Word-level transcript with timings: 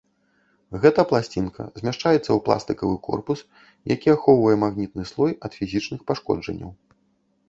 Гэта 0.83 1.01
пласцінка 1.09 1.65
змяшчаецца 1.81 2.21
ў 2.33 2.37
пластыкавы 2.47 2.95
корпус, 3.07 3.39
які 3.95 4.07
ахоўвае 4.15 4.55
магнітны 4.63 5.03
слой 5.11 5.31
ад 5.49 5.59
фізічных 5.59 5.99
пашкоджанняў. 6.09 6.73